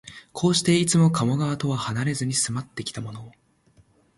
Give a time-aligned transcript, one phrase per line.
[0.33, 3.31] こうして、いつも加茂川とはなれずに住まってきたのも、